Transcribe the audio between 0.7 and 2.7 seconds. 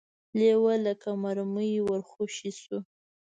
لکه مرمۍ ور خوشې